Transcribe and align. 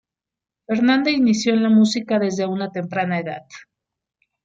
Fernanda 0.71 1.11
inició 1.13 1.53
en 1.53 1.61
la 1.61 1.69
música 1.69 2.17
desde 2.17 2.47
una 2.47 2.71
temprana 2.71 3.19
edad. 3.19 3.45